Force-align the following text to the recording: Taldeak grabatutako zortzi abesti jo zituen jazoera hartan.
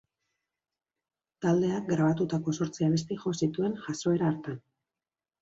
Taldeak 1.45 1.85
grabatutako 1.91 2.55
zortzi 2.61 2.87
abesti 2.89 3.19
jo 3.27 3.35
zituen 3.43 3.79
jazoera 3.85 4.33
hartan. 4.33 4.59